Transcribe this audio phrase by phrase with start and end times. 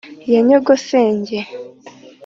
[0.33, 1.37] ya nyogosenge